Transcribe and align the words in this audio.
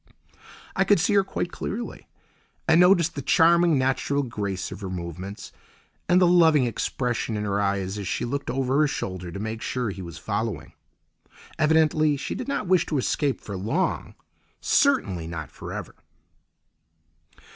I 0.75 0.83
could 0.83 0.99
see 0.99 1.13
her 1.13 1.23
quite 1.23 1.51
clearly, 1.51 2.07
and 2.67 2.79
noticed 2.81 3.13
the 3.13 3.21
charming, 3.21 3.77
natural 3.77 4.23
grace 4.23 4.71
of 4.71 4.81
her 4.81 4.89
movements, 4.89 5.51
and 6.09 6.19
the 6.19 6.25
loving 6.25 6.65
expression 6.65 7.37
in 7.37 7.43
her 7.43 7.61
eyes 7.61 7.99
as 7.99 8.07
she 8.07 8.25
looked 8.25 8.49
over 8.49 8.79
her 8.79 8.87
shoulder 8.87 9.31
to 9.31 9.39
make 9.39 9.61
sure 9.61 9.91
he 9.91 10.01
was 10.01 10.17
following. 10.17 10.73
Evidently, 11.59 12.17
she 12.17 12.33
did 12.33 12.47
not 12.47 12.65
wish 12.65 12.87
to 12.87 12.97
escape 12.97 13.41
for 13.41 13.55
long, 13.55 14.15
certainly 14.59 15.27
not 15.27 15.51
for 15.51 15.71
ever. 15.71 15.93